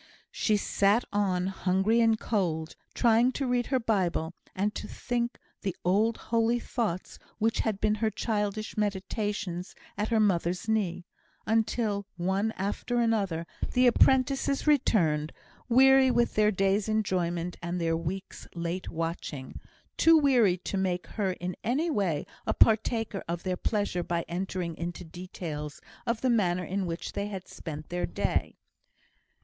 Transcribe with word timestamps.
She 0.31 0.57
sat 0.57 1.05
on, 1.13 1.45
hungry 1.45 2.01
and 2.01 2.19
cold, 2.19 2.75
trying 2.95 3.31
to 3.33 3.45
read 3.45 3.67
her 3.67 3.77
Bible, 3.79 4.33
and 4.55 4.73
to 4.73 4.87
think 4.87 5.37
the 5.61 5.75
old 5.85 6.17
holy 6.17 6.59
thoughts 6.59 7.19
which 7.37 7.59
had 7.59 7.79
been 7.79 7.93
her 8.01 8.09
childish 8.09 8.75
meditations 8.75 9.75
at 9.99 10.07
her 10.07 10.19
mother's 10.19 10.67
knee, 10.67 11.05
until 11.45 12.07
one 12.17 12.51
after 12.53 12.99
another 12.99 13.45
the 13.73 13.85
apprentices 13.85 14.65
returned, 14.65 15.31
weary 15.69 16.09
with 16.09 16.33
their 16.33 16.49
day's 16.49 16.89
enjoyment, 16.89 17.57
and 17.61 17.79
their 17.79 17.95
week's 17.95 18.47
late 18.55 18.89
watching; 18.89 19.59
too 19.97 20.17
weary 20.17 20.57
to 20.57 20.77
make 20.77 21.05
her 21.05 21.33
in 21.33 21.55
any 21.63 21.91
way 21.91 22.25
a 22.47 22.55
partaker 22.55 23.23
of 23.27 23.43
their 23.43 23.55
pleasure 23.55 24.01
by 24.01 24.25
entering 24.27 24.75
into 24.77 25.03
details 25.03 25.79
of 26.07 26.21
the 26.21 26.29
manner 26.31 26.63
in 26.63 26.87
which 26.87 27.13
they 27.13 27.27
had 27.27 27.47
spent 27.47 27.89
their 27.89 28.07
day. 28.07 28.57